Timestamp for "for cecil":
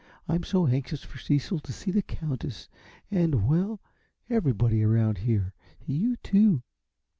1.03-1.59